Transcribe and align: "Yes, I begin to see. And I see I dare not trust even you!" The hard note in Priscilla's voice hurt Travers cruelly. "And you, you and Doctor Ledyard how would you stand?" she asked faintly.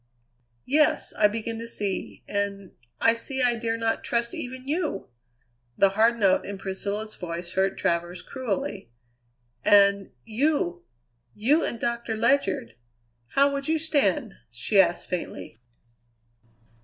"Yes, 0.65 1.13
I 1.13 1.27
begin 1.27 1.59
to 1.59 1.67
see. 1.67 2.23
And 2.27 2.71
I 2.99 3.13
see 3.13 3.43
I 3.43 3.53
dare 3.55 3.77
not 3.77 4.03
trust 4.03 4.33
even 4.33 4.67
you!" 4.67 5.09
The 5.77 5.89
hard 5.89 6.17
note 6.19 6.43
in 6.43 6.57
Priscilla's 6.57 7.13
voice 7.13 7.51
hurt 7.51 7.77
Travers 7.77 8.23
cruelly. 8.23 8.89
"And 9.63 10.09
you, 10.25 10.85
you 11.35 11.63
and 11.63 11.79
Doctor 11.79 12.17
Ledyard 12.17 12.73
how 13.35 13.53
would 13.53 13.67
you 13.67 13.77
stand?" 13.77 14.33
she 14.49 14.81
asked 14.81 15.07
faintly. 15.07 15.59